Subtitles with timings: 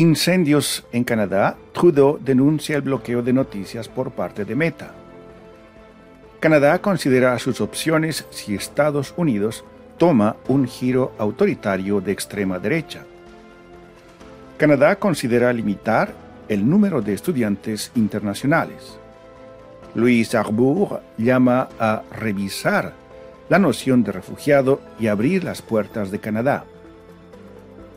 [0.00, 4.92] Incendios en Canadá, Trudeau denuncia el bloqueo de noticias por parte de Meta.
[6.40, 9.62] Canadá considera sus opciones si Estados Unidos
[9.98, 13.04] toma un giro autoritario de extrema derecha.
[14.56, 16.14] Canadá considera limitar
[16.48, 18.98] el número de estudiantes internacionales.
[19.94, 22.94] Louis Arbour llama a revisar
[23.50, 26.64] la noción de refugiado y abrir las puertas de Canadá.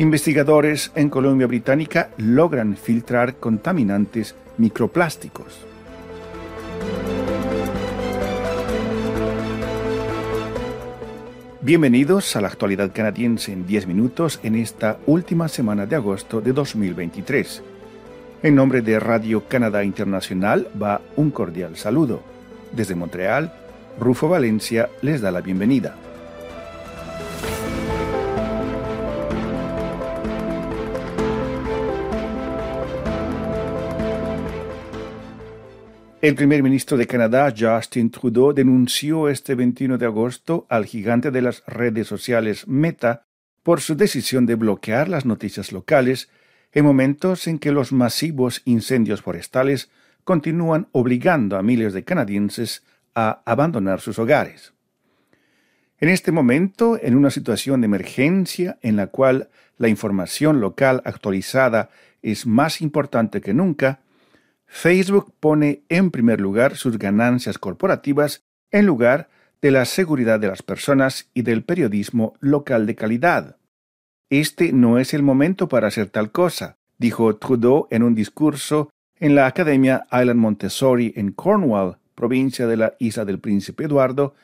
[0.00, 5.66] Investigadores en Columbia Británica logran filtrar contaminantes microplásticos.
[11.60, 16.52] Bienvenidos a la actualidad canadiense en 10 minutos en esta última semana de agosto de
[16.52, 17.64] 2023.
[18.44, 22.22] En nombre de Radio Canadá Internacional va un cordial saludo.
[22.70, 23.52] Desde Montreal,
[23.98, 25.96] Rufo Valencia les da la bienvenida.
[36.20, 41.42] El primer ministro de Canadá, Justin Trudeau, denunció este 21 de agosto al gigante de
[41.42, 43.22] las redes sociales Meta
[43.62, 46.28] por su decisión de bloquear las noticias locales
[46.72, 49.90] en momentos en que los masivos incendios forestales
[50.24, 52.82] continúan obligando a miles de canadienses
[53.14, 54.72] a abandonar sus hogares.
[56.00, 61.90] En este momento, en una situación de emergencia en la cual la información local actualizada
[62.22, 64.00] es más importante que nunca,
[64.68, 69.28] Facebook pone en primer lugar sus ganancias corporativas en lugar
[69.60, 73.56] de la seguridad de las personas y del periodismo local de calidad.
[74.30, 79.34] Este no es el momento para hacer tal cosa, dijo Trudeau en un discurso en
[79.34, 84.34] la Academia Island Montessori en Cornwall, provincia de la Isla del Príncipe Eduardo,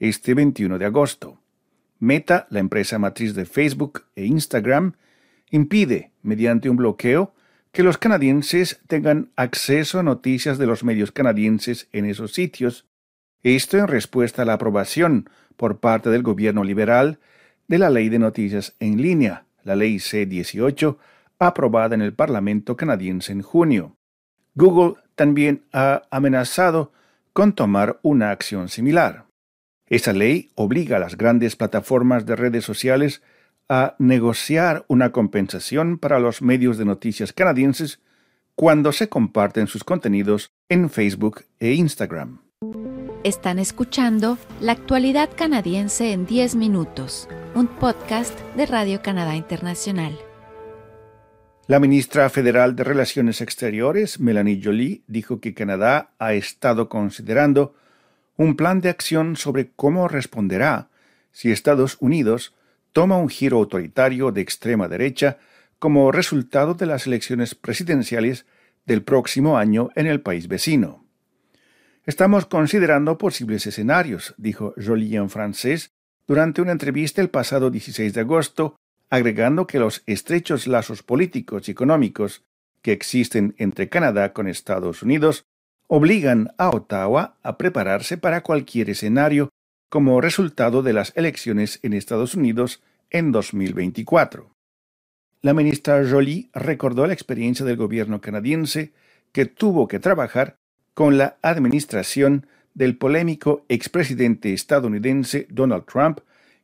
[0.00, 1.38] este 21 de agosto.
[2.00, 4.94] Meta, la empresa matriz de Facebook e Instagram,
[5.50, 7.34] impide, mediante un bloqueo,
[7.74, 12.86] que los canadienses tengan acceso a noticias de los medios canadienses en esos sitios,
[13.42, 17.18] esto en respuesta a la aprobación por parte del gobierno liberal
[17.66, 20.98] de la Ley de Noticias en línea, la Ley C-18,
[21.40, 23.96] aprobada en el Parlamento canadiense en junio.
[24.54, 26.92] Google también ha amenazado
[27.32, 29.24] con tomar una acción similar.
[29.88, 33.20] Esa ley obliga a las grandes plataformas de redes sociales
[33.68, 38.00] a negociar una compensación para los medios de noticias canadienses
[38.54, 42.40] cuando se comparten sus contenidos en Facebook e Instagram.
[43.24, 50.18] Están escuchando La actualidad canadiense en 10 minutos, un podcast de Radio Canadá Internacional.
[51.66, 57.74] La ministra federal de Relaciones Exteriores, Melanie Jolie, dijo que Canadá ha estado considerando
[58.36, 60.88] un plan de acción sobre cómo responderá
[61.32, 62.52] si Estados Unidos
[62.94, 65.38] toma un giro autoritario de extrema derecha
[65.80, 68.46] como resultado de las elecciones presidenciales
[68.86, 71.04] del próximo año en el país vecino.
[72.06, 75.90] Estamos considerando posibles escenarios, dijo Jolie en francés
[76.28, 78.76] durante una entrevista el pasado 16 de agosto,
[79.10, 82.44] agregando que los estrechos lazos políticos y económicos
[82.80, 85.44] que existen entre Canadá con Estados Unidos
[85.88, 89.50] obligan a Ottawa a prepararse para cualquier escenario
[89.94, 94.52] como resultado de las elecciones en Estados Unidos en 2024.
[95.40, 98.92] La ministra Jolie recordó la experiencia del gobierno canadiense
[99.30, 100.56] que tuvo que trabajar
[100.94, 106.22] con la administración del polémico expresidente estadounidense Donald Trump,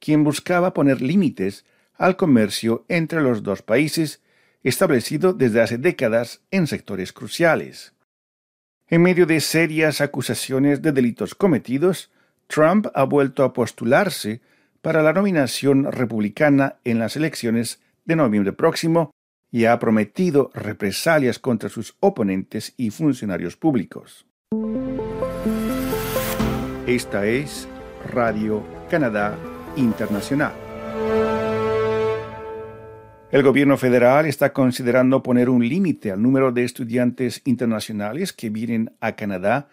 [0.00, 4.20] quien buscaba poner límites al comercio entre los dos países
[4.64, 7.94] establecido desde hace décadas en sectores cruciales.
[8.88, 12.10] En medio de serias acusaciones de delitos cometidos,
[12.46, 14.40] Trump ha vuelto a postularse
[14.80, 19.12] para la nominación republicana en las elecciones de noviembre próximo
[19.50, 24.26] y ha prometido represalias contra sus oponentes y funcionarios públicos.
[26.86, 27.68] Esta es
[28.10, 29.36] Radio Canadá
[29.76, 30.52] Internacional.
[33.30, 38.92] El gobierno federal está considerando poner un límite al número de estudiantes internacionales que vienen
[39.00, 39.68] a Canadá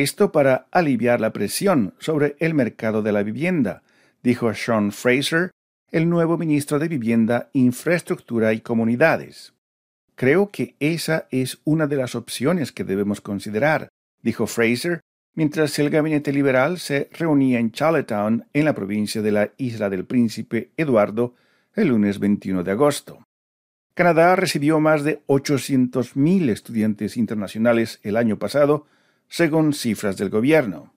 [0.00, 3.82] esto para aliviar la presión sobre el mercado de la vivienda,
[4.22, 5.50] dijo Sean Fraser,
[5.90, 9.52] el nuevo ministro de Vivienda, Infraestructura y Comunidades.
[10.14, 13.88] Creo que esa es una de las opciones que debemos considerar,
[14.22, 15.00] dijo Fraser,
[15.34, 20.06] mientras el gabinete liberal se reunía en Charlottetown, en la provincia de la Isla del
[20.06, 21.34] Príncipe Eduardo,
[21.74, 23.26] el lunes 21 de agosto.
[23.92, 28.86] Canadá recibió más de 800.000 estudiantes internacionales el año pasado,
[29.32, 30.92] según cifras del gobierno.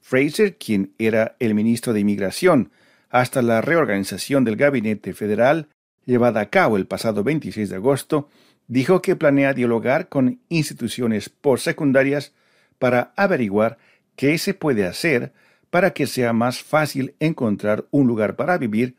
[0.00, 2.70] Fraser, quien era el ministro de Inmigración
[3.10, 5.66] hasta la reorganización del gabinete federal,
[6.04, 8.28] llevada a cabo el pasado 26 de agosto,
[8.68, 12.32] dijo que planea dialogar con instituciones postsecundarias
[12.78, 13.78] para averiguar
[14.14, 15.32] qué se puede hacer
[15.68, 18.94] para que sea más fácil encontrar un lugar para vivir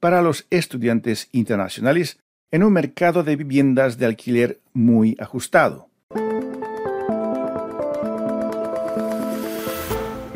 [0.00, 2.18] para los estudiantes internacionales
[2.50, 5.87] en un mercado de viviendas de alquiler muy ajustado.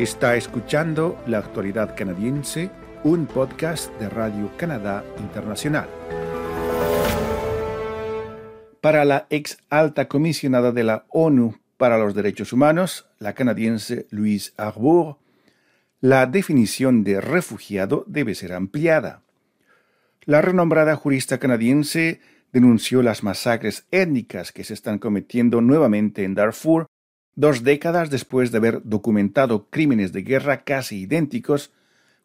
[0.03, 2.73] Está escuchando La Actualidad Canadiense,
[3.05, 5.89] un podcast de Radio Canadá Internacional.
[8.81, 14.51] Para la ex alta comisionada de la ONU para los Derechos Humanos, la canadiense Louise
[14.57, 15.19] Arbour,
[16.01, 19.23] la definición de refugiado debe ser ampliada.
[20.25, 22.21] La renombrada jurista canadiense
[22.53, 26.89] denunció las masacres étnicas que se están cometiendo nuevamente en Darfur
[27.35, 31.73] dos décadas después de haber documentado crímenes de guerra casi idénticos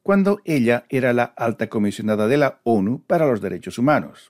[0.04, 4.30] cuando ella era la alta comisionada de la ONU para los Derechos Humanos.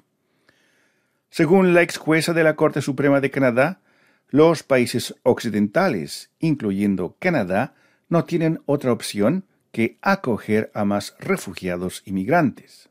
[1.30, 3.82] Según la ex jueza de la Corte Suprema de Canadá,
[4.30, 7.76] los países occidentales, incluyendo Canadá,
[8.10, 12.90] no tienen otra opción que acoger a más refugiados inmigrantes.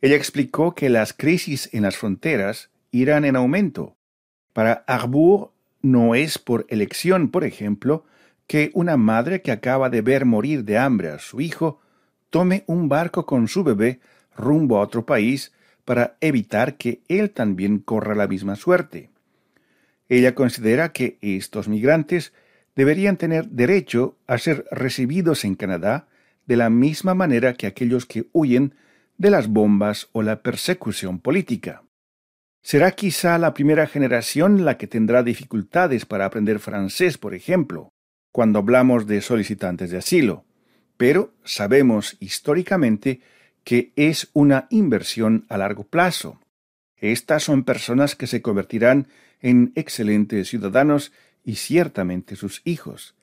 [0.00, 3.96] Ella explicó que las crisis en las fronteras irán en aumento.
[4.52, 5.52] Para Arbour
[5.82, 8.04] no es por elección, por ejemplo,
[8.46, 11.80] que una madre que acaba de ver morir de hambre a su hijo
[12.30, 14.00] tome un barco con su bebé
[14.36, 15.52] rumbo a otro país
[15.84, 19.10] para evitar que él también corra la misma suerte.
[20.08, 22.32] Ella considera que estos migrantes
[22.74, 26.08] deberían tener derecho a ser recibidos en Canadá
[26.46, 28.74] de la misma manera que aquellos que huyen
[29.18, 31.82] de las bombas o la persecución política.
[32.62, 37.92] Será quizá la primera generación la que tendrá dificultades para aprender francés, por ejemplo,
[38.32, 40.44] cuando hablamos de solicitantes de asilo,
[40.96, 43.20] pero sabemos históricamente
[43.64, 46.38] que es una inversión a largo plazo.
[46.96, 49.08] Estas son personas que se convertirán
[49.40, 51.12] en excelentes ciudadanos
[51.44, 53.14] y ciertamente sus hijos.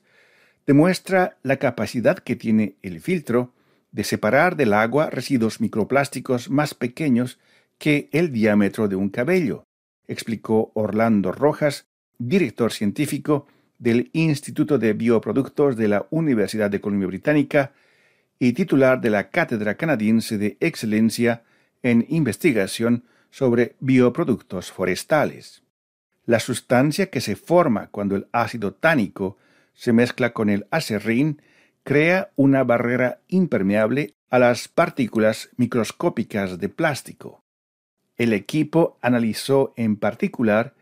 [0.68, 3.52] demuestra la capacidad que tiene el filtro
[3.92, 7.40] de separar del agua residuos microplásticos más pequeños
[7.80, 9.64] que el diámetro de un cabello,
[10.08, 11.88] explicó Orlando Rojas,
[12.20, 13.48] director científico
[13.80, 17.74] del Instituto de Bioproductos de la Universidad de Columbia Británica
[18.38, 21.42] y titular de la Cátedra Canadiense de Excelencia
[21.82, 23.04] en Investigación
[23.36, 25.65] sobre bioproductos forestales.
[26.26, 29.38] La sustancia que se forma cuando el ácido tánico
[29.74, 31.42] se mezcla con el acerrín
[31.84, 37.44] crea una barrera impermeable a las partículas microscópicas de plástico.
[38.18, 40.74] El equipo analizó en particular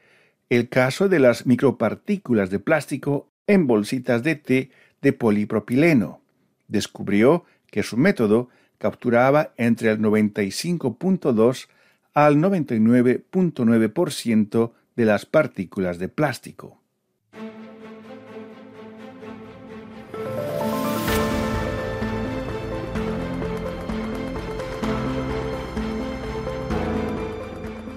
[0.50, 4.71] el caso de las micropartículas de plástico en bolsitas de té
[5.01, 6.21] de polipropileno.
[6.67, 8.47] Descubrió que su método
[8.77, 11.67] capturaba entre el 95.2
[12.13, 16.83] al 99.9% de las partículas de plástico.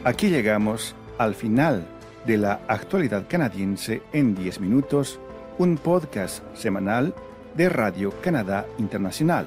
[0.05, 1.85] Aquí llegamos al final
[2.27, 5.19] de la actualidad canadiense en 10 minutos,
[5.59, 7.13] un podcast semanal
[7.57, 9.47] de Radio Canadá Internacional.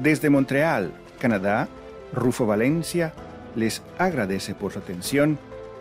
[0.00, 1.68] Desde Montreal, Canadá,
[2.12, 3.12] Rufo Valencia
[3.56, 5.36] les agradece por su atención